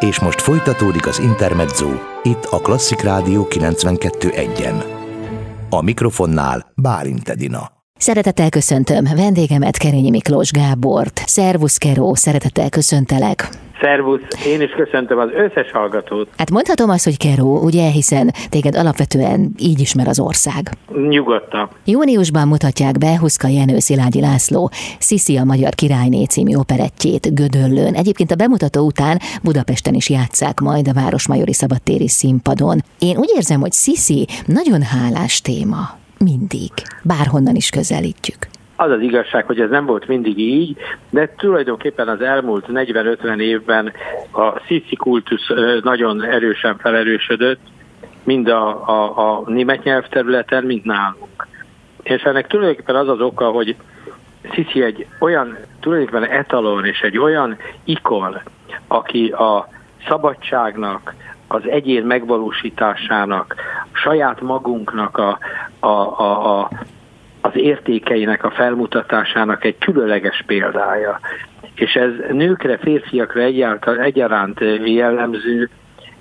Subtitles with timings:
[0.00, 1.88] És most folytatódik az Intermezzo,
[2.22, 4.84] itt a Klasszik Rádió 92.1-en.
[5.70, 7.70] A mikrofonnál Bálint Edina.
[7.96, 11.22] Szeretettel köszöntöm vendégemet Kerényi Miklós Gábort.
[11.26, 13.48] Szervusz Keró, szeretettel köszöntelek.
[13.80, 16.28] Szervusz, én is köszöntöm az összes hallgatót.
[16.36, 20.70] Hát mondhatom azt, hogy Keró, ugye, hiszen téged alapvetően így ismer az ország.
[21.08, 21.68] Nyugodtan.
[21.84, 27.94] Júniusban mutatják be Huszka Jenő Szilágyi László Sziszi a Magyar Királyné című operettjét Gödöllőn.
[27.94, 32.82] Egyébként a bemutató után Budapesten is játszák majd a Városmajori Szabadtéri színpadon.
[32.98, 35.96] Én úgy érzem, hogy Sziszi nagyon hálás téma.
[36.18, 36.70] Mindig.
[37.02, 38.48] Bárhonnan is közelítjük.
[38.80, 40.76] Az az igazság, hogy ez nem volt mindig így,
[41.10, 43.92] de tulajdonképpen az elmúlt 40-50 évben
[44.32, 45.48] a sziszi kultusz
[45.82, 47.60] nagyon erősen felerősödött,
[48.24, 51.46] mind a, a, a német nyelvterületen, mind nálunk.
[52.02, 53.76] És ennek tulajdonképpen az az oka, hogy
[54.52, 58.40] Sziszi egy olyan tulajdonképpen etalon és egy olyan ikon,
[58.86, 59.68] aki a
[60.08, 61.14] szabadságnak,
[61.46, 63.54] az egyén megvalósításának,
[63.92, 65.38] saját magunknak a,
[65.78, 66.70] a, a, a
[67.48, 71.20] az értékeinek a felmutatásának egy különleges példája.
[71.74, 73.40] És ez nőkre, férfiakra
[74.02, 75.70] egyaránt jellemző,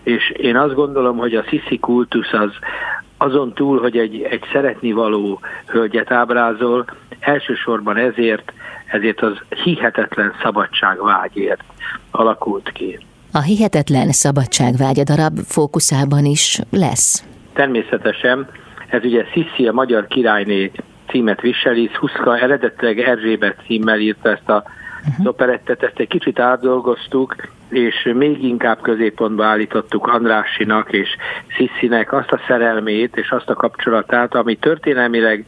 [0.03, 2.51] és én azt gondolom, hogy a sziszi kultusz az
[3.17, 6.85] azon túl, hogy egy, egy szeretnivaló hölgyet ábrázol,
[7.19, 8.53] elsősorban ezért,
[8.85, 11.63] ezért az hihetetlen szabadságvágyért
[12.11, 12.99] alakult ki.
[13.33, 17.25] A hihetetlen szabadságvágy a darab fókuszában is lesz?
[17.53, 18.47] Természetesen.
[18.87, 20.71] Ez ugye Sziszi, a magyar királyné
[21.07, 24.63] címet viseli, Huszka eredetileg Erzsébet címmel írta ezt a
[25.09, 25.27] uh-huh.
[25.27, 27.35] operettet, ezt egy kicsit átdolgoztuk,
[27.69, 31.09] és még inkább középpontba állítottuk Andrássinak és
[31.57, 35.45] Szissinek azt a szerelmét és azt a kapcsolatát, ami történelmileg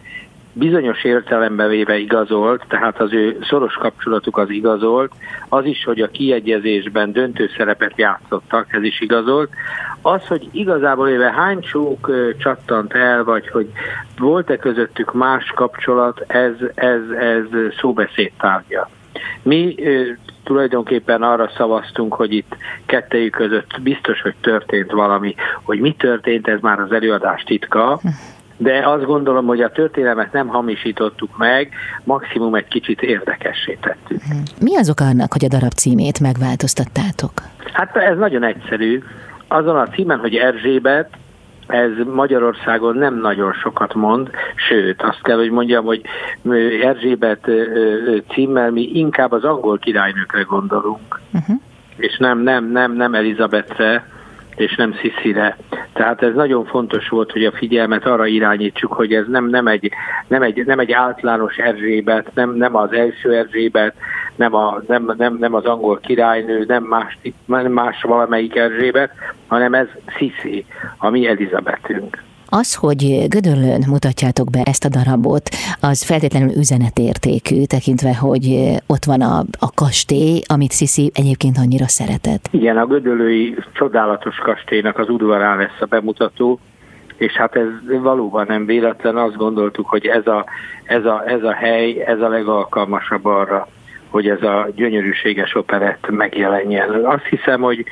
[0.59, 5.11] bizonyos értelemben véve igazolt, tehát az ő szoros kapcsolatuk az igazolt,
[5.49, 9.49] az is, hogy a kiegyezésben döntő szerepet játszottak, ez is igazolt.
[10.01, 13.69] Az, hogy igazából éve hány csók csattant el, vagy hogy
[14.17, 17.43] volt-e közöttük más kapcsolat, ez, ez, ez
[17.79, 18.89] szóbeszéd tárgya.
[19.41, 19.75] Mi
[20.43, 22.55] tulajdonképpen arra szavaztunk, hogy itt
[22.85, 27.99] kettejük között biztos, hogy történt valami, hogy mi történt, ez már az előadás titka,
[28.61, 34.21] de azt gondolom, hogy a történelmet nem hamisítottuk meg, maximum egy kicsit érdekessé tettük.
[34.61, 37.31] Mi az oka annak, hogy a darab címét megváltoztattátok?
[37.73, 39.03] Hát ez nagyon egyszerű.
[39.47, 41.09] Azon a címen, hogy Erzsébet,
[41.67, 46.01] ez Magyarországon nem nagyon sokat mond, sőt, azt kell, hogy mondjam, hogy
[46.83, 47.49] Erzsébet
[48.29, 51.55] címmel mi inkább az angol királynőkre gondolunk, uh-huh.
[51.97, 54.07] és nem, nem, nem, nem Elizabetre,
[54.59, 55.57] és nem Sziszire.
[55.93, 59.91] Tehát ez nagyon fontos volt, hogy a figyelmet arra irányítsuk, hogy ez nem, nem, egy,
[60.27, 63.95] nem, egy, nem egy általános Erzsébet, nem, nem az első Erzsébet,
[64.35, 69.11] nem, a, nem, nem, nem az angol királynő, nem más, nem más valamelyik Erzsébet,
[69.47, 69.87] hanem ez
[70.17, 70.65] Sziszi,
[70.97, 72.23] a mi Elizabetünk.
[72.49, 75.49] Az, hogy Gödöllőn mutatjátok be ezt a darabot,
[75.81, 78.45] az feltétlenül üzenetértékű, tekintve, hogy
[78.87, 82.47] ott van a, a kastély, amit Sziszi egyébként annyira szeretett.
[82.51, 86.59] Igen, a Gödöllői csodálatos kastélynak az udvarán lesz a bemutató,
[87.17, 87.67] és hát ez
[88.01, 90.45] valóban nem véletlen, azt gondoltuk, hogy ez a,
[90.83, 93.67] ez a, ez a hely, ez a legalkalmasabb arra,
[94.09, 97.05] hogy ez a gyönyörűséges operett megjelenjen.
[97.05, 97.85] Azt hiszem, hogy,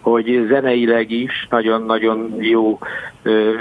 [0.00, 2.78] hogy zeneileg is nagyon-nagyon jó
[3.22, 3.52] ö,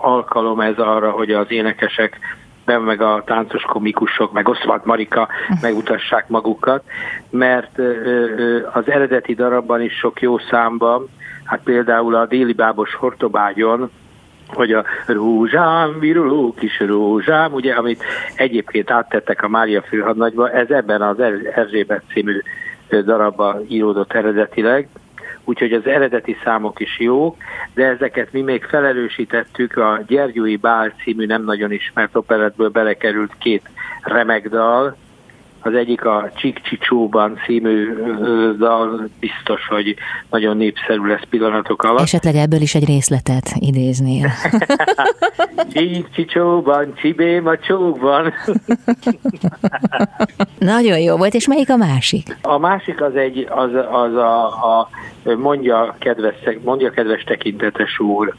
[0.00, 2.18] alkalom ez arra, hogy az énekesek
[2.68, 5.28] nem meg a táncos komikusok, meg Oszvald Marika
[5.60, 6.84] megmutassák magukat,
[7.30, 7.78] mert
[8.72, 11.08] az eredeti darabban is sok jó számban,
[11.44, 13.90] hát például a déli bábos hortobágyon,
[14.48, 18.04] hogy a rózsám, viruló kis rózsám, ugye, amit
[18.34, 21.20] egyébként áttettek a Mária főhadnagyba, ez ebben az
[21.54, 22.42] Erzsébet című
[22.88, 24.88] darabban íródott eredetileg,
[25.44, 27.36] úgyhogy az eredeti számok is jók,
[27.74, 33.68] de ezeket mi még felerősítettük, a Gyergyói Bál című nem nagyon ismert operetből belekerült két
[34.02, 34.96] remek dal,
[35.60, 37.92] az egyik a Csik Csicsóban című
[38.58, 39.94] dal, biztos, hogy
[40.30, 42.00] nagyon népszerű lesz pillanatok alatt.
[42.00, 44.30] Esetleg ebből is egy részletet idéznél.
[45.72, 48.32] Csik Csicsóban, Csibém a csókban.
[50.58, 52.36] nagyon jó volt, és melyik a másik?
[52.42, 54.88] A másik az egy, az, az a, a
[55.36, 56.34] mondja, kedves,
[56.64, 58.34] mondja kedves tekintetes úr.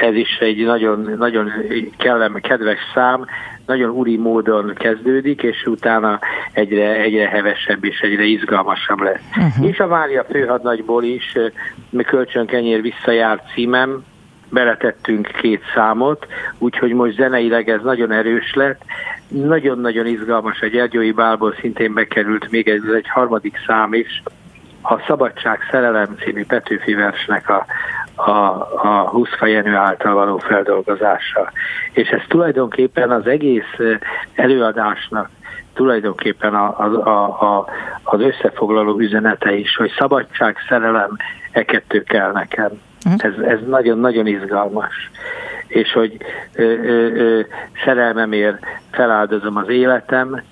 [0.00, 1.50] Ez is egy nagyon, nagyon
[1.96, 3.26] kellem, kedves szám,
[3.66, 6.18] nagyon úri módon kezdődik, és utána
[6.52, 9.22] egyre, egyre hevesebb és egyre izgalmasabb lesz.
[9.36, 9.68] Uh-huh.
[9.68, 11.38] És a Mária főhadnagyból is
[12.06, 14.04] kölcsönkenyér visszajár címem,
[14.52, 16.26] beletettünk két számot,
[16.58, 18.82] úgyhogy most zeneileg ez nagyon erős lett.
[19.28, 24.22] Nagyon-nagyon izgalmas, a Gyergyói Bálból szintén bekerült még egy, egy harmadik szám is,
[24.82, 27.66] a Szabadság Szerelem című Petőfi versnek a,
[28.26, 31.52] a, a Huszka Jenő által való feldolgozása.
[31.92, 33.76] És ez tulajdonképpen az egész
[34.34, 35.30] előadásnak
[35.74, 37.66] tulajdonképpen a, a, a, a,
[38.02, 41.16] az összefoglaló üzenete is, hogy szabadság, szerelem,
[41.52, 42.70] e kettő kell nekem.
[43.02, 43.14] Hm.
[43.16, 45.10] Ez, ez nagyon-nagyon izgalmas.
[45.66, 46.16] És hogy
[46.54, 47.40] ö, ö, ö,
[47.84, 50.42] szerelmemért feláldozom az életem,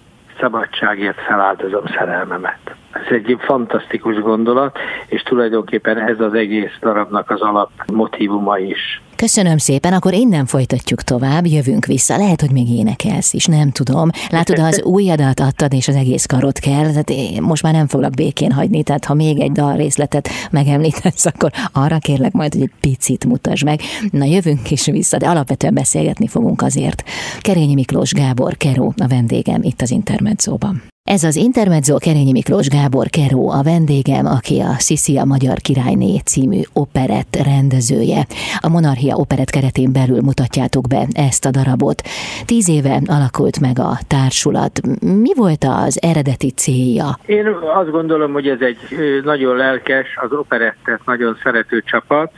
[0.41, 2.75] szabadságért feláldozom szerelmemet.
[2.93, 9.03] Ez egy fantasztikus gondolat, és tulajdonképpen ez az egész darabnak az alap motivuma is.
[9.21, 12.17] Köszönöm szépen, akkor innen folytatjuk tovább, jövünk vissza.
[12.17, 14.11] Lehet, hogy még énekelsz is, nem tudom.
[14.29, 18.15] Látod, az újadat adtad, és az egész karot kell, tehát én most már nem foglak
[18.15, 22.73] békén hagyni, tehát ha még egy dal részletet megemlítesz, akkor arra kérlek majd, hogy egy
[22.81, 23.81] picit mutasd meg.
[24.11, 27.03] Na jövünk is vissza, de alapvetően beszélgetni fogunk azért.
[27.41, 30.83] Kerényi Miklós Gábor Keró a vendégem itt az Intermedzóban.
[31.17, 36.19] Ez az Intermezzo Kerényi Miklós Gábor Keró a vendégem, aki a Sisi a Magyar Királyné
[36.19, 38.27] című operett rendezője.
[38.61, 42.03] A Monarchia operett keretén belül mutatjátok be ezt a darabot.
[42.45, 44.81] Tíz éve alakult meg a társulat.
[45.01, 47.19] Mi volt az eredeti célja?
[47.27, 48.79] Én azt gondolom, hogy ez egy
[49.25, 52.33] nagyon lelkes, az operettet nagyon szerető csapat,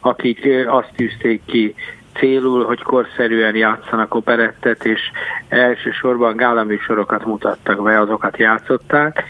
[0.00, 1.74] akik azt tűzték ki
[2.18, 5.00] célul, hogy korszerűen játszanak operettet, és
[5.48, 9.24] elsősorban gálaműsorokat mutattak be, azokat játszották,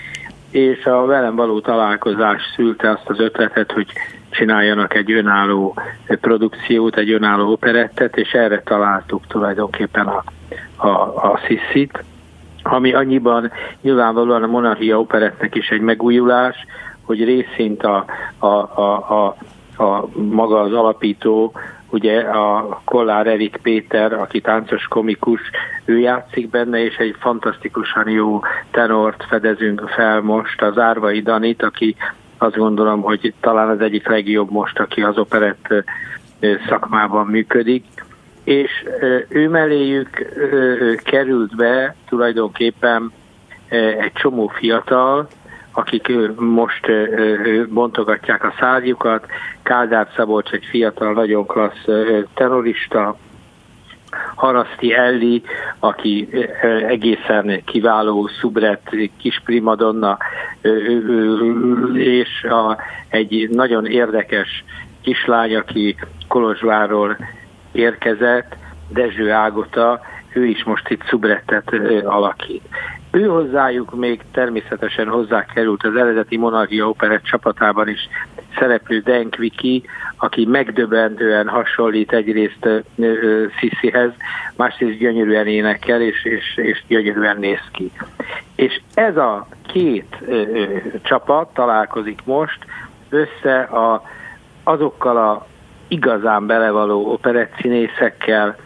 [0.51, 3.87] és a velem való találkozás szülte azt az ötletet, hogy
[4.31, 10.25] csináljanak egy önálló produkciót, egy önálló operettet, és erre találtuk tulajdonképpen a,
[10.77, 10.89] a,
[11.33, 12.05] a Sissit,
[12.63, 16.57] ami annyiban nyilvánvalóan a Monarchia operettnek is egy megújulás,
[17.03, 18.05] hogy részint a,
[18.39, 19.37] a, a, a,
[19.83, 21.53] a maga az alapító
[21.91, 25.41] ugye a Kollár Erik Péter, aki táncos komikus,
[25.85, 28.41] ő játszik benne, és egy fantasztikusan jó
[28.71, 31.97] tenort fedezünk fel most, az Árvai Danit, aki
[32.39, 35.75] azt gondolom, hogy talán az egyik legjobb most, aki az operett
[36.69, 37.85] szakmában működik,
[38.45, 38.71] és
[39.29, 40.09] ő melléjük
[41.05, 43.13] került be tulajdonképpen
[43.69, 45.29] egy csomó fiatal,
[45.77, 46.91] akik most
[47.69, 49.27] bontogatják a szárjukat.
[49.63, 51.85] Kádár Szabolcs egy fiatal, nagyon klassz
[52.35, 53.17] terrorista,
[54.35, 55.43] Haraszti Elli,
[55.79, 56.29] aki
[56.89, 60.19] egészen kiváló szubret, kis primadonna,
[61.95, 62.77] és a,
[63.09, 64.65] egy nagyon érdekes
[65.03, 65.97] kislány, aki
[66.29, 67.17] Kolozsváról
[67.73, 68.57] érkezett,
[68.89, 70.01] Dezső Ágota,
[70.33, 71.73] ő is most itt szubrettet
[72.05, 72.63] alakít.
[73.11, 78.09] Ő hozzájuk még természetesen hozzá került az eredeti Monarchia Operett csapatában is
[78.59, 79.85] szereplő Denk Viki,
[80.17, 82.69] aki megdöbbentően hasonlít egyrészt
[83.59, 84.11] Sisihez,
[84.57, 87.91] másrészt gyönyörűen énekel, és, és, és gyönyörűen néz ki.
[88.55, 90.65] És ez a két ö, ö,
[91.03, 92.59] csapat találkozik most
[93.09, 94.03] össze a,
[94.63, 95.47] azokkal a
[95.89, 98.57] igazán belevaló operettszínészekkel,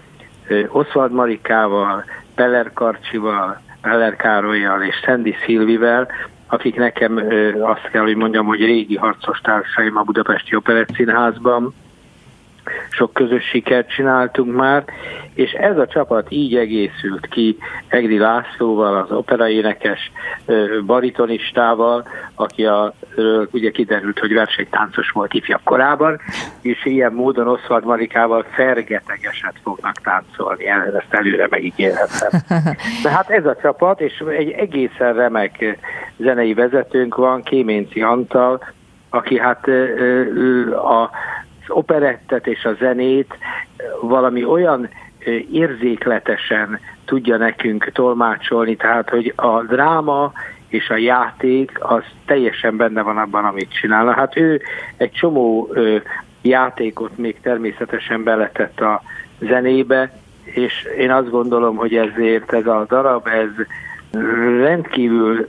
[0.69, 2.04] Oswald Marikával,
[2.34, 6.09] Peller Karcsival, Peller Károlyjal és Sandy Szilvivel,
[6.47, 7.17] akik nekem
[7.61, 11.75] azt kell, hogy mondjam, hogy régi harcos társaim a Budapesti Operett Színházban,
[12.90, 14.84] sok közös sikert csináltunk már,
[15.34, 17.56] és ez a csapat így egészült ki
[17.88, 20.12] Egri Lászlóval, az operaénekes
[20.87, 22.94] baritonistával, aki a,
[23.50, 26.21] ugye kiderült, hogy versenytáncos volt ifjabb korában,
[26.61, 32.40] és ilyen módon Oszvald Marikával fergetegeset fognak táncolni, ezt előre megígérhetem.
[33.02, 35.78] De hát ez a csapat, és egy egészen remek
[36.16, 38.64] zenei vezetőnk van, Kéménci Antal,
[39.11, 39.68] aki hát
[40.75, 41.11] a
[41.71, 43.39] operettet és a zenét
[44.00, 44.89] valami olyan
[45.53, 50.33] érzékletesen tudja nekünk tolmácsolni, tehát hogy a dráma
[50.69, 54.07] és a játék az teljesen benne van abban, amit csinál.
[54.07, 54.61] Hát ő
[54.97, 55.69] egy csomó
[56.43, 59.03] játékot még természetesen beletett a
[59.39, 60.12] zenébe,
[60.45, 63.67] és én azt gondolom, hogy ezért ez a darab, ez
[64.61, 65.47] rendkívül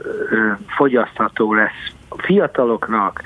[0.66, 3.22] fogyasztható lesz fiataloknak,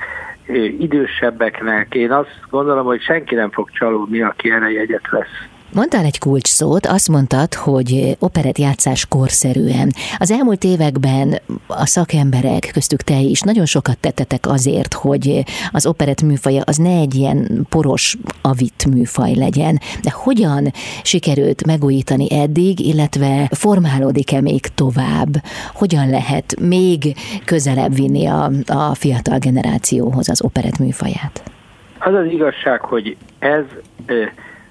[0.79, 1.95] idősebbeknek.
[1.95, 5.47] Én azt gondolom, hogy senki nem fog csalódni, aki erre jegyet lesz.
[5.77, 9.91] Mondtál egy kulcs szót, azt mondtad, hogy operett játszás korszerűen.
[10.17, 16.21] Az elmúlt években a szakemberek, köztük te is, nagyon sokat tettetek azért, hogy az operett
[16.21, 19.79] műfaja az ne egy ilyen poros avit műfaj legyen.
[20.01, 20.71] De hogyan
[21.03, 25.43] sikerült megújítani eddig, illetve formálódik-e még tovább?
[25.73, 27.15] Hogyan lehet még
[27.45, 31.43] közelebb vinni a, a fiatal generációhoz az operett műfaját?
[31.99, 33.63] Az az igazság, hogy ez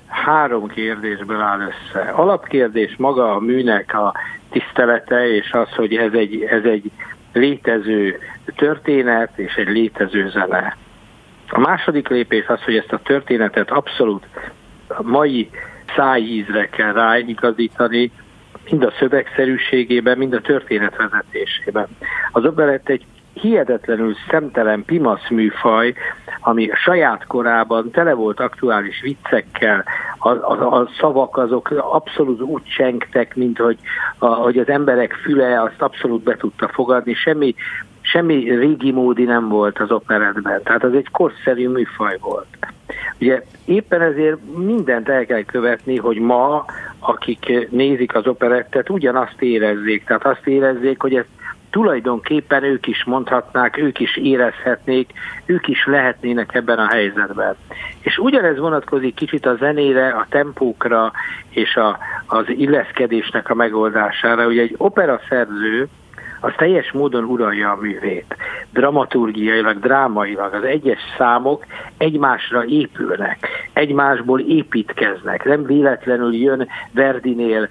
[0.08, 2.00] három kérdésből áll össze.
[2.00, 4.14] Alapkérdés maga a műnek a
[4.50, 6.90] tisztelete, és az, hogy ez egy, ez egy
[7.32, 8.18] létező
[8.56, 10.76] történet és egy létező zene.
[11.48, 14.26] A második lépés az, hogy ezt a történetet abszolút
[15.02, 15.50] mai
[15.96, 18.10] szájízre kell ráigazítani,
[18.70, 21.86] mind a szövegszerűségében, mind a történetvezetésében.
[22.32, 23.04] Az operett egy
[23.40, 25.94] hihetetlenül szemtelen pimasz műfaj,
[26.40, 29.84] ami saját korában tele volt aktuális viccekkel,
[30.18, 33.78] a, a, a szavak azok abszolút úgy csengtek, mint hogy,
[34.18, 37.54] a, hogy az emberek füle azt abszolút be tudta fogadni, semmi,
[38.00, 42.46] semmi régi módi nem volt az operetben, tehát az egy korszerű műfaj volt.
[43.20, 46.64] Ugye éppen ezért mindent el kell követni, hogy ma,
[46.98, 51.35] akik nézik az operettet, ugyanazt érezzék, tehát azt érezzék, hogy ezt
[51.76, 55.12] tulajdonképpen ők is mondhatnák, ők is érezhetnék,
[55.46, 57.56] ők is lehetnének ebben a helyzetben.
[58.00, 61.12] És ugyanez vonatkozik kicsit a zenére, a tempókra
[61.50, 64.46] és a, az illeszkedésnek a megoldására.
[64.46, 65.88] Ugye egy opera szerző,
[66.40, 68.36] az teljes módon uralja a művét.
[68.72, 71.64] Dramaturgiailag, drámailag az egyes számok
[71.98, 75.44] egymásra épülnek, egymásból építkeznek.
[75.44, 77.68] Nem véletlenül jön Verdinél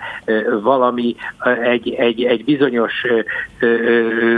[0.62, 1.16] valami
[1.62, 3.06] egy, egy, egy bizonyos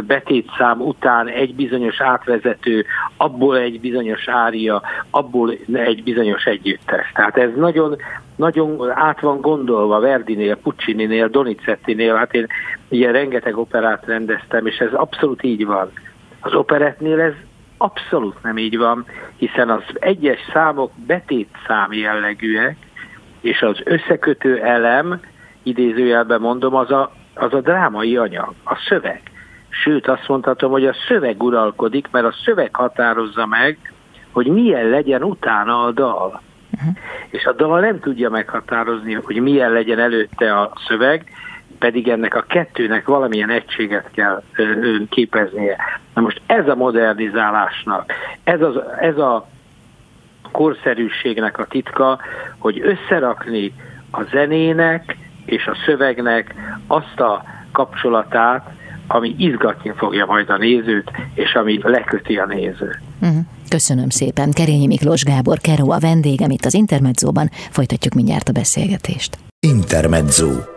[0.08, 2.86] betétszám után egy bizonyos átvezető,
[3.18, 7.12] abból egy bizonyos ária, abból egy bizonyos együttes.
[7.14, 7.96] Tehát ez nagyon,
[8.36, 12.48] nagyon át van gondolva Verdinél, Puccininél, Donizettinél, hát én
[12.90, 15.92] ilyen rengeteg operát rendeztem, és ez abszolút így van.
[16.40, 17.34] Az operetnél ez
[17.78, 19.06] abszolút nem így van,
[19.38, 22.78] hiszen az egyes számok betét szám jellegűek,
[23.42, 25.20] és az összekötő elem,
[25.64, 29.22] idézőjelben mondom, az a, az a drámai anyag, a szöveg.
[29.70, 33.94] Sőt, azt mondhatom, hogy a szöveg uralkodik, mert a szöveg határozza meg,
[34.32, 36.42] hogy milyen legyen utána a dal.
[36.72, 36.96] Uh-huh.
[37.30, 41.24] És a dal nem tudja meghatározni, hogy milyen legyen előtte a szöveg,
[41.80, 44.44] pedig ennek a kettőnek valamilyen egységet kell
[45.10, 45.78] képeznie.
[46.14, 49.48] Na most ez a modernizálásnak, ez, az, ez a
[50.52, 52.20] korszerűségnek a titka,
[52.58, 53.74] hogy összerakni
[54.12, 56.56] a zenének és a szövegnek
[56.88, 58.70] azt a kapcsolatát,
[59.08, 63.00] ami izgatni fogja majd a nézőt, és ami leköti a nézőt.
[63.22, 63.38] Uh-huh.
[63.70, 64.52] Köszönöm szépen.
[64.52, 67.50] Kerényi Miklós Gábor Keró a vendégem itt az Intermedzóban.
[67.52, 69.38] Folytatjuk mindjárt a beszélgetést.
[69.60, 70.77] Intermezzo.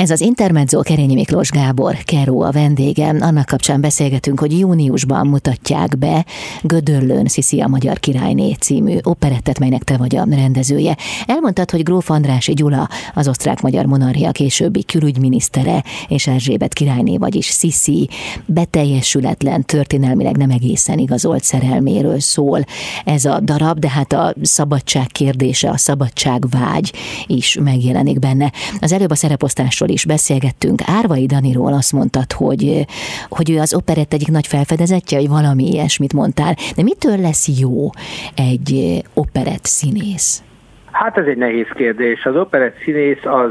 [0.00, 3.18] Ez az Intermezzo Kerényi Miklós Gábor, Keró a vendégem.
[3.20, 6.24] Annak kapcsán beszélgetünk, hogy júniusban mutatják be
[6.62, 10.96] Gödöllőn Sziszi a Magyar Királyné című operettet, melynek te vagy a rendezője.
[11.26, 18.08] Elmondtad, hogy Gróf Andrási Gyula, az osztrák-magyar monarchia későbbi külügyminisztere, és Erzsébet királyné, vagyis Sziszi
[18.46, 22.64] beteljesületlen, történelmileg nem egészen igazolt szerelméről szól.
[23.04, 26.92] Ez a darab, de hát a szabadság kérdése, a szabadságvágy
[27.26, 28.52] is megjelenik benne.
[28.80, 30.80] Az előbb a szereposztásról is beszélgettünk.
[30.86, 32.84] Árvai Daniról azt mondtad, hogy,
[33.28, 36.54] hogy ő az operett egyik nagy felfedezetje, vagy valami ilyesmit mondtál.
[36.76, 37.90] De mitől lesz jó
[38.36, 40.42] egy operett színész?
[40.90, 42.24] Hát ez egy nehéz kérdés.
[42.24, 43.50] Az operett színész az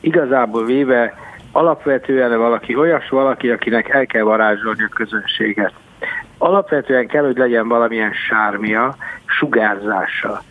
[0.00, 1.14] igazából véve
[1.52, 5.72] alapvetően valaki olyas valaki, akinek el kell varázsolni a közönséget.
[6.38, 10.42] Alapvetően kell, hogy legyen valamilyen sármia, sugárzása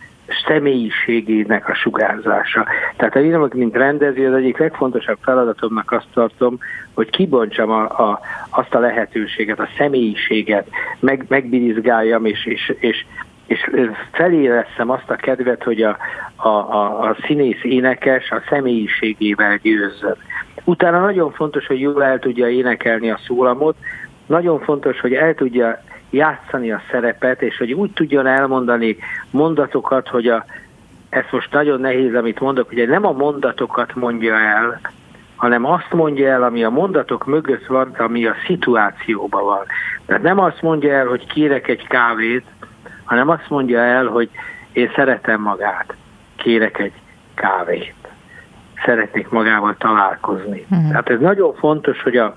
[0.46, 2.66] személyiségének a sugárzása.
[2.96, 6.58] Tehát én, mint rendező, az egyik legfontosabb feladatomnak azt tartom,
[6.94, 10.68] hogy kibontsam a, a, azt a lehetőséget, a személyiséget,
[11.00, 13.06] meg, megbirizgáljam, és, és, és,
[13.46, 13.70] és
[14.12, 15.96] feléleszem azt a kedvet, hogy a,
[16.36, 20.16] a, a, a színész énekes a személyiségével győzzön.
[20.64, 23.76] Utána nagyon fontos, hogy jól el tudja énekelni a szólamot,
[24.26, 25.82] nagyon fontos, hogy el tudja
[26.14, 28.96] játszani a szerepet, és hogy úgy tudjon elmondani
[29.30, 30.44] mondatokat, hogy a,
[31.08, 34.80] ez most nagyon nehéz, amit mondok, ugye nem a mondatokat mondja el,
[35.36, 39.64] hanem azt mondja el, ami a mondatok mögött van, ami a szituációban van.
[40.06, 42.44] Tehát nem azt mondja el, hogy kérek egy kávét,
[43.04, 44.30] hanem azt mondja el, hogy
[44.72, 45.94] én szeretem magát,
[46.36, 46.92] kérek egy
[47.34, 47.94] kávét.
[48.84, 50.66] Szeretnék magával találkozni.
[50.70, 50.88] Uh-huh.
[50.88, 52.36] Tehát ez nagyon fontos, hogy a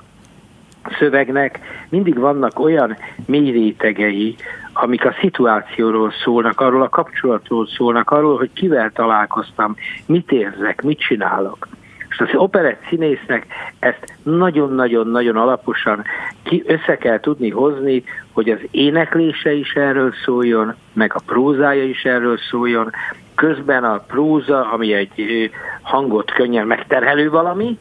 [0.99, 4.35] szövegnek mindig vannak olyan mély rétegei,
[4.73, 9.75] amik a szituációról szólnak, arról a kapcsolatról szólnak, arról, hogy kivel találkoztam,
[10.05, 11.67] mit érzek, mit csinálok.
[12.09, 13.45] És az operett színésznek
[13.79, 16.03] ezt nagyon-nagyon-nagyon alaposan
[16.43, 22.03] ki össze kell tudni hozni, hogy az éneklése is erről szóljon, meg a prózája is
[22.03, 22.91] erről szóljon,
[23.35, 25.49] közben a próza, ami egy
[25.81, 27.77] hangot könnyen megterhelő valami,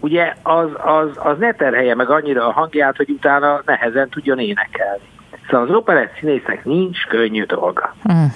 [0.00, 5.02] ugye az, az, az ne terhelje meg annyira a hangját, hogy utána nehezen tudjon énekelni.
[5.48, 7.94] Szóval az operett színésznek nincs könnyű dolga.
[8.02, 8.32] Hmm.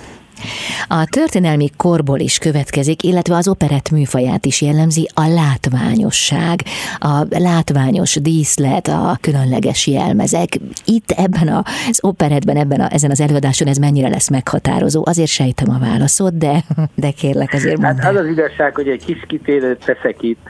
[0.93, 6.57] A történelmi korból is következik, illetve az operett műfaját is jellemzi a látványosság,
[6.99, 10.49] a látványos díszlet, a különleges jelmezek.
[10.85, 11.49] Itt ebben
[11.89, 15.03] az operetben, ebben a, ezen az előadáson ez mennyire lesz meghatározó?
[15.07, 16.55] Azért sejtem a válaszot, de,
[16.95, 18.01] de kérlek azért mondd.
[18.01, 20.41] Hát az az igazság, hogy egy kis kitérőt teszek itt.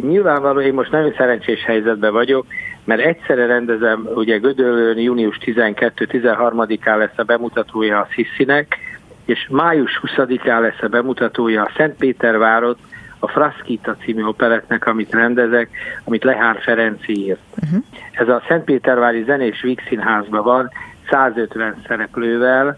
[0.00, 2.46] Nyilvánvaló, én most nagyon szerencsés helyzetben vagyok,
[2.84, 8.78] mert egyszerre rendezem, ugye Gödöllőn június 12-13-án lesz a bemutatója a Szissinek,
[9.24, 12.78] és május 20-án lesz a bemutatója a Szentpétervárot,
[13.18, 15.70] a Fraszkita című operetnek, amit rendezek,
[16.04, 17.40] amit Lehár Ferenci írt.
[17.62, 17.84] Uh-huh.
[18.12, 20.70] Ez a Szentpétervári Zenés Vígszínházban van,
[21.10, 22.76] 150 szereplővel,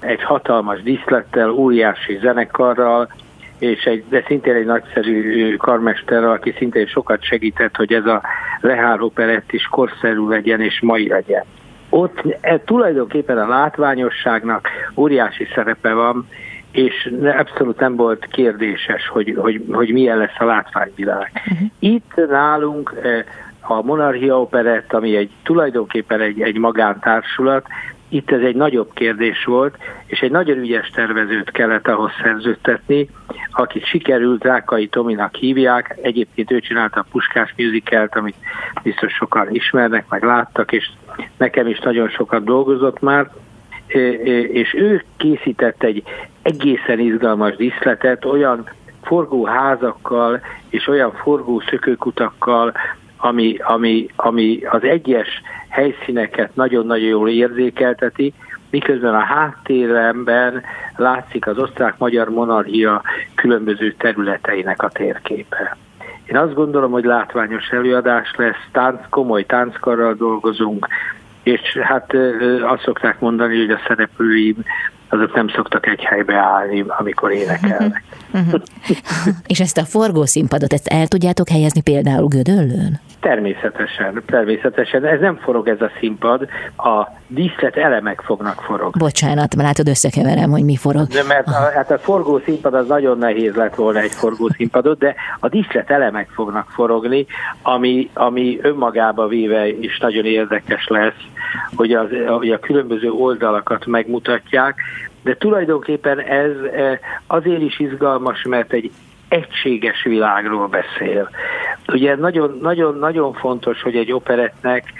[0.00, 3.12] egy hatalmas díszlettel, óriási zenekarral,
[3.58, 8.22] és egy, de szintén egy nagyszerű karmesterrel, aki szintén sokat segített, hogy ez a
[8.60, 11.44] Lehár operett is korszerű legyen és mai legyen
[11.92, 16.28] ott e, tulajdonképpen a látványosságnak óriási szerepe van,
[16.70, 21.30] és abszolút nem volt kérdéses, hogy, hogy, hogy milyen lesz a látványvilág.
[21.34, 21.68] Uh-huh.
[21.78, 23.24] Itt nálunk e,
[23.60, 27.66] a Monarchia Operett, ami egy tulajdonképpen egy, egy magántársulat,
[28.12, 29.76] itt ez egy nagyobb kérdés volt,
[30.06, 33.08] és egy nagyon ügyes tervezőt kellett ahhoz szerződtetni,
[33.50, 38.34] akit sikerült, Rákai Tominak hívják, egyébként ő csinálta a Puskás musicalt, amit
[38.82, 40.90] biztos sokan ismernek, meg láttak, és
[41.36, 43.30] nekem is nagyon sokat dolgozott már,
[44.52, 46.02] és ő készített egy
[46.42, 48.68] egészen izgalmas diszletet, olyan
[49.02, 52.72] forgóházakkal és olyan forgó szökőkutakkal,
[53.24, 55.28] ami, ami, ami az egyes
[55.68, 58.32] helyszíneket nagyon-nagyon jól érzékelteti,
[58.70, 60.62] miközben a háttéremben
[60.96, 63.02] látszik az osztrák-magyar monarchia
[63.34, 65.76] különböző területeinek a térképe.
[66.24, 70.86] Én azt gondolom, hogy látványos előadás lesz, tánc, komoly tánckarral dolgozunk,
[71.42, 72.14] és hát
[72.62, 74.56] azt szokták mondani, hogy a szereplőim
[75.12, 78.02] azok nem szoktak egy helybe állni, amikor énekelnek.
[79.46, 83.00] és ezt a forgószínpadot, ezt el tudjátok helyezni például Gödöllőn?
[83.20, 85.04] Természetesen, természetesen.
[85.04, 89.00] Ez nem forog ez a színpad, a díszlet elemek fognak forogni.
[89.00, 91.06] Bocsánat, látod összekeverem, hogy mi forog.
[91.06, 94.98] De mert a, hát a forgó színpad az nagyon nehéz lett volna egy forgó színpadot,
[94.98, 97.26] de a díszlet elemek fognak forogni,
[97.62, 101.20] ami, ami önmagába véve is nagyon érdekes lesz,
[101.76, 104.80] hogy, az, hogy a különböző oldalakat megmutatják,
[105.22, 108.90] de tulajdonképpen ez eh, azért is izgalmas, mert egy
[109.32, 111.30] egységes világról beszél.
[111.88, 114.92] Ugye nagyon, nagyon, fontos, hogy egy operetnek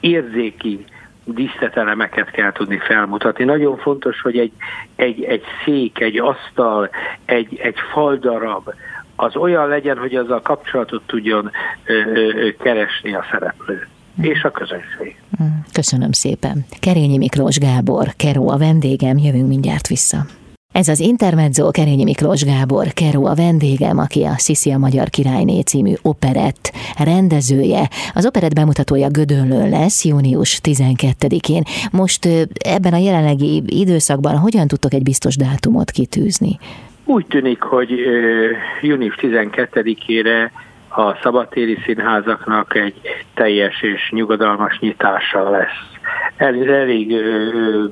[0.00, 0.84] érzéki
[1.24, 3.44] díszletelemeket kell tudni felmutatni.
[3.44, 4.52] Nagyon fontos, hogy egy,
[4.96, 6.90] egy, egy szék, egy asztal,
[7.24, 8.74] egy, egy faldarab,
[9.16, 11.50] az olyan legyen, hogy azzal kapcsolatot tudjon
[11.84, 13.86] ö, ö, keresni a szereplő
[14.20, 15.16] és a közönség.
[15.72, 16.64] Köszönöm szépen.
[16.80, 20.26] Kerényi Miklós Gábor, Keró a vendégem, jövünk mindjárt vissza.
[20.72, 25.60] Ez az Intermezzo Kerényi Miklós Gábor Keró a vendégem, aki a Sziszi a Magyar Királyné
[25.60, 27.88] című operett rendezője.
[28.14, 31.62] Az operett bemutatója Gödöllön lesz június 12-én.
[31.92, 32.28] Most
[32.64, 36.58] ebben a jelenlegi időszakban hogyan tudtok egy biztos dátumot kitűzni?
[37.04, 37.90] Úgy tűnik, hogy
[38.82, 40.50] június 12-ére
[40.98, 43.00] a szabadtéri színházaknak egy
[43.34, 45.96] teljes és nyugodalmas nyitása lesz.
[46.36, 47.84] El, elég ö,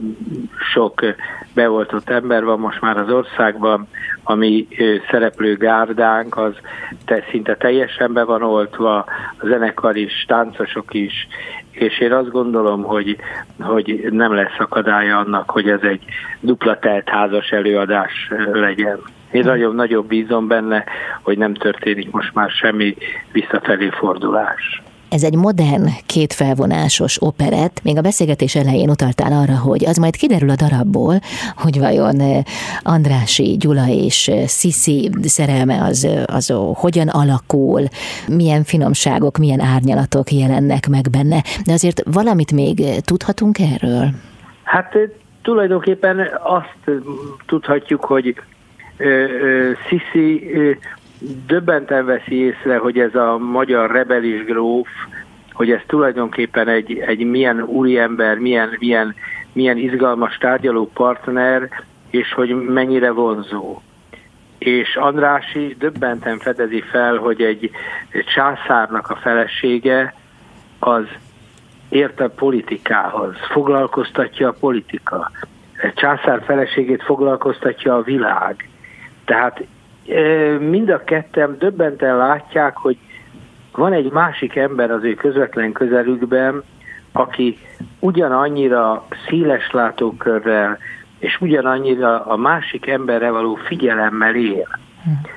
[0.73, 1.01] sok
[1.55, 3.89] beoltott ember van most már az országban,
[4.23, 6.53] ami ö, szereplő gárdánk, az
[7.05, 8.97] te, szinte teljesen be van oltva,
[9.39, 11.29] a zenekar is, táncosok is,
[11.71, 13.17] és én azt gondolom, hogy,
[13.61, 16.05] hogy nem lesz akadálya annak, hogy ez egy
[16.41, 18.99] dupla teltházas előadás legyen.
[19.35, 20.85] Én nagyon-nagyon bízom benne,
[21.23, 22.97] hogy nem történik most már semmi
[23.33, 24.83] visszafelé fordulás.
[25.09, 27.81] Ez egy modern, kétfelvonásos operett.
[27.83, 31.15] Még a beszélgetés elején utaltál arra, hogy az majd kiderül a darabból,
[31.57, 32.43] hogy vajon eh,
[32.83, 37.83] Andrási, Gyula és eh, Sziszi szerelme az, eh, az hogyan alakul,
[38.29, 41.43] milyen finomságok, milyen árnyalatok jelennek meg benne.
[41.65, 44.09] De azért valamit még tudhatunk erről?
[44.63, 44.97] Hát
[45.43, 47.01] tulajdonképpen azt
[47.47, 48.35] tudhatjuk, hogy
[49.89, 50.51] Sisi
[51.47, 54.89] döbbenten veszi észre, hogy ez a magyar rebelis gróf,
[55.53, 59.15] hogy ez tulajdonképpen egy, egy milyen úriember, milyen, milyen,
[59.53, 61.69] milyen izgalmas tárgyaló partner,
[62.11, 63.83] és hogy mennyire vonzó.
[64.59, 67.71] És Andrási döbbenten fedezi fel, hogy egy,
[68.35, 70.15] császárnak a felesége
[70.79, 71.05] az
[71.89, 75.31] érte politikához, foglalkoztatja a politika.
[75.83, 78.69] Egy császár feleségét foglalkoztatja a világ
[79.25, 79.65] tehát
[80.59, 82.97] mind a ketten döbbenten látják, hogy
[83.73, 86.63] van egy másik ember az ő közvetlen közelükben,
[87.13, 87.59] aki
[87.99, 90.79] ugyanannyira széles látókörrel,
[91.19, 94.69] és ugyanannyira a másik emberre való figyelemmel él.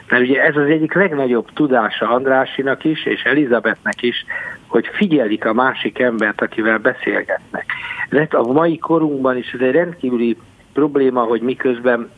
[0.09, 4.25] Mert ugye ez az egyik legnagyobb tudása Andrásinak is, és Elizabetnek is,
[4.67, 7.65] hogy figyelik a másik embert, akivel beszélgetnek.
[8.09, 10.37] De a mai korunkban is ez egy rendkívüli
[10.73, 12.09] probléma, hogy miközben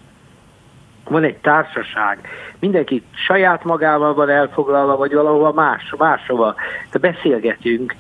[1.10, 2.20] van egy társaság,
[2.60, 6.56] mindenki saját magával van elfoglalva, vagy valahova más, máshova.
[6.92, 7.96] De beszélgetünk,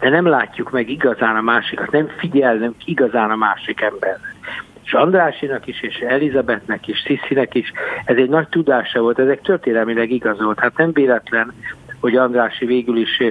[0.00, 4.36] de nem látjuk meg igazán a másikat, nem figyelnem igazán a másik emberre.
[4.84, 7.72] És Andrásinak is, és Elizabetnek is, Sziszinek is,
[8.04, 10.58] ez egy nagy tudása volt, ezek történelmileg igazolt.
[10.58, 11.52] Hát nem véletlen,
[12.00, 13.22] hogy Andrási végül is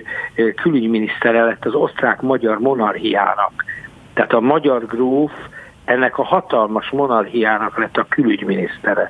[0.55, 3.63] külügyminisztere lett az osztrák-magyar monarchiának.
[4.13, 5.31] Tehát a magyar gróf
[5.87, 9.09] ennek a hatalmas monarchiának lett a külügyminisztere.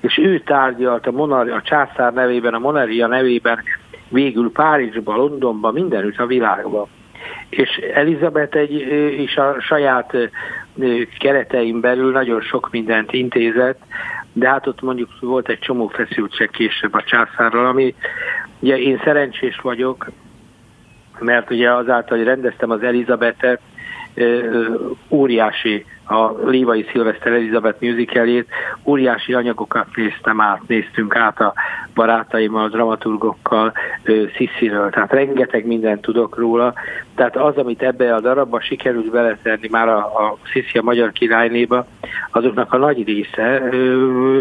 [0.00, 3.62] És ő tárgyalt a, monarchi, a császár nevében, a monarchia nevében
[4.08, 6.86] végül Párizsba, Londonba, mindenütt a világban.
[7.48, 8.72] És Elizabeth egy,
[9.20, 10.16] is a saját
[11.18, 13.80] keretein belül nagyon sok mindent intézett,
[14.32, 17.94] de hát ott mondjuk volt egy csomó feszültség később a császárral, ami
[18.58, 20.10] ugye én szerencsés vagyok,
[21.18, 23.60] mert ugye azáltal, hogy rendeztem az Elizabetet,
[25.08, 28.48] óriási a Lévai Szilveszter Elizabeth musicalét,
[28.84, 31.54] óriási anyagokat néztem át, néztünk át a
[31.94, 33.72] barátaimmal, a dramaturgokkal,
[34.36, 36.74] Szisziről, tehát rengeteg mindent tudok róla,
[37.14, 41.86] tehát az, amit ebbe a darabba sikerült beletenni már a, a Sziszi a magyar királynéba,
[42.30, 43.62] azoknak a nagy része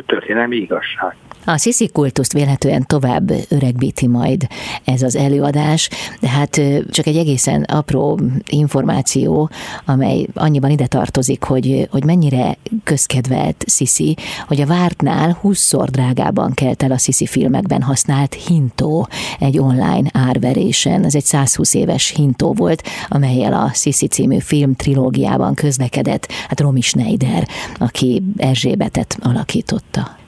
[0.05, 1.15] történelmi igazság.
[1.45, 4.47] A Sisi kultuszt véletlenül tovább öregbíti majd
[4.83, 9.49] ez az előadás, de hát csak egy egészen apró információ,
[9.85, 14.15] amely annyiban ide tartozik, hogy, hogy mennyire közkedvelt Sisi,
[14.47, 19.07] hogy a vártnál 20-szor drágában kelt el a Sisi filmekben használt hintó
[19.39, 21.03] egy online árverésen.
[21.03, 26.81] Ez egy 120 éves hintó volt, amelyel a Sisi című film trilógiában közlekedett, hát Romy
[26.81, 27.47] Schneider,
[27.79, 30.21] aki Erzsébetet alakította.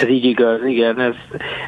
[0.00, 1.14] Ez így igaz, igen, ez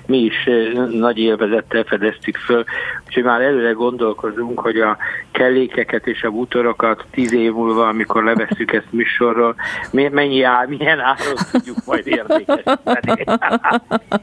[0.06, 0.48] mi is
[0.90, 2.64] nagy élvezettel fedeztük föl,
[3.06, 4.96] úgyhogy már előre gondolkozunk, hogy a
[5.30, 9.54] kellékeket és a bútorokat tíz év múlva, amikor leveszünk ezt műsorról,
[9.90, 13.24] mennyi áll, milyen áron tudjuk majd értékesíteni.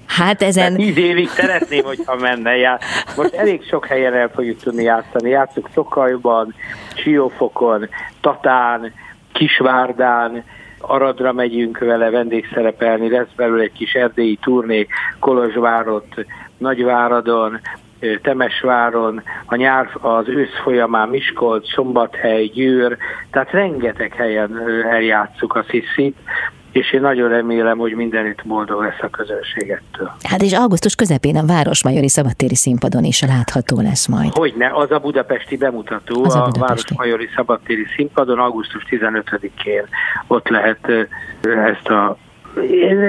[0.08, 0.76] Hát ezen...
[0.76, 2.58] tíz évig szeretném, hogyha menne.
[2.58, 2.80] Já.
[3.18, 5.30] Most elég sok helyen el fogjuk tudni játszani.
[5.30, 6.54] Játszunk Szokajban,
[6.96, 7.90] Siófokon,
[8.22, 8.94] Tatán,
[9.32, 10.44] Kisvárdán,
[10.82, 14.88] Aradra megyünk vele vendégszerepelni, lesz belőle egy kis erdélyi turné
[15.20, 16.26] Kolozsvárot,
[16.58, 17.60] Nagyváradon,
[18.22, 22.98] Temesváron, a nyár, az ősz folyamán Miskolc, Szombathely, Győr,
[23.32, 26.18] tehát rengeteg helyen eljátszuk a sziszit,
[26.72, 30.12] és én nagyon remélem, hogy mindenütt boldog lesz a közönségettől.
[30.24, 34.34] Hát és augusztus közepén a Városmajori Szabadtéri Színpadon is látható lesz majd.
[34.34, 36.60] Hogyne, az a budapesti bemutató, az a, budapesti.
[36.60, 39.84] a Városmajori Szabadtéri Színpadon augusztus 15-én
[40.28, 40.88] ott lehet
[41.42, 42.18] ezt a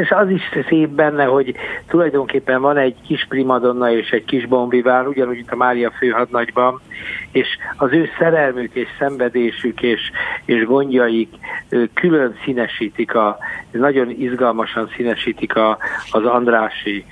[0.00, 1.55] és az is szép benne, hogy
[1.88, 6.81] tulajdonképpen van egy kis primadonna és egy kis bombivár, ugyanúgy, mint a Mária főhadnagyban,
[7.31, 10.00] és az ő szerelmük és szenvedésük és,
[10.44, 11.28] és gondjaik
[11.94, 13.38] külön színesítik, a,
[13.70, 15.78] nagyon izgalmasan színesítik a,
[16.11, 17.05] az Andrási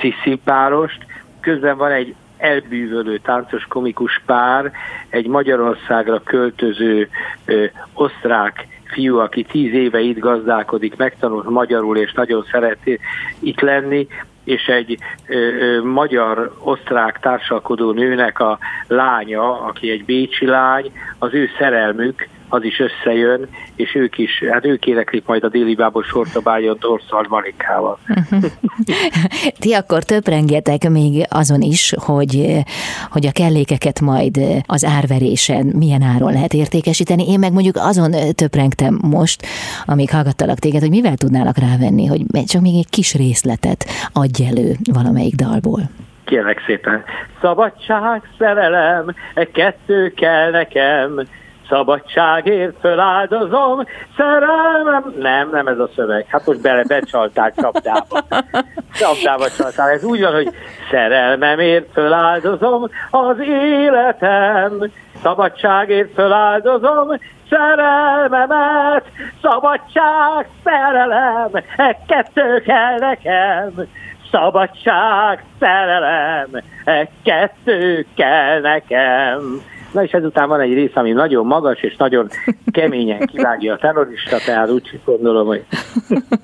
[0.00, 0.98] Sziszi párost.
[1.40, 4.72] Közben van egy elbűvölő táncos komikus pár,
[5.08, 7.08] egy Magyarországra költöző
[7.44, 12.98] ö, osztrák fiú, aki tíz éve itt gazdálkodik, megtanult magyarul, és nagyon szereti
[13.38, 14.06] itt lenni,
[14.44, 14.98] és egy
[15.82, 23.48] magyar-osztrák társalkodó nőnek a lánya, aki egy bécsi lány, az ő szerelmük, az is összejön,
[23.76, 27.98] és ők is, hát ők éneklik majd a déli bábor sorszabályon Dorszal Marikával.
[29.60, 32.62] Ti akkor töprengetek még azon is, hogy,
[33.10, 37.30] hogy a kellékeket majd az árverésen milyen áron lehet értékesíteni.
[37.30, 39.46] Én meg mondjuk azon töprengtem most,
[39.84, 44.72] amíg hallgattalak téged, hogy mivel tudnálak rávenni, hogy csak még egy kis részletet adj elő
[44.92, 45.80] valamelyik dalból.
[46.24, 47.04] Kérlek szépen.
[47.40, 51.26] Szabadság, szerelem, e kettő kell nekem,
[51.68, 53.84] Szabadságért föláldozom,
[54.16, 55.14] szerelmem.
[55.18, 56.26] Nem, nem ez a szöveg.
[56.28, 58.20] Hát most bele becsalták csapdába.
[58.92, 59.94] Csapdába csalták.
[59.94, 60.48] Ez úgy van, hogy
[60.90, 64.90] szerelmemért föláldozom az életem.
[65.22, 67.18] Szabadságért föláldozom
[67.50, 69.04] szerelmemet,
[69.42, 73.72] szabadság, szerelem, e kettő kell nekem.
[74.30, 76.48] Szabadság, szerelem,
[76.84, 79.62] e kettő kell nekem.
[79.92, 82.28] Na és ezután van egy rész, ami nagyon magas, és nagyon
[82.66, 85.64] keményen kivágja a terrorista, tehát úgy gondolom, hogy...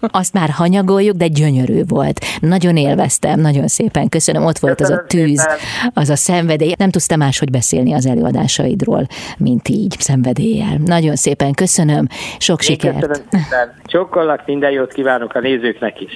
[0.00, 2.20] Azt már hanyagoljuk, de gyönyörű volt.
[2.40, 4.44] Nagyon élveztem, nagyon szépen köszönöm.
[4.44, 5.48] Ott volt az a tűz,
[5.94, 6.74] az a szenvedély.
[6.78, 9.06] Nem tudtam máshogy beszélni az előadásaidról,
[9.38, 10.76] mint így, szenvedéllyel.
[10.84, 12.06] Nagyon szépen köszönöm,
[12.38, 12.94] sok Én sikert.
[12.94, 13.74] Köszönöm szépen.
[13.84, 16.12] Csokkollak, minden jót kívánok a nézőknek is.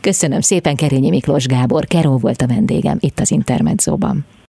[0.00, 1.84] Köszönöm szépen, Kerényi Miklós Gábor.
[1.84, 4.26] Keró volt a vendégem itt az Intermedzóban.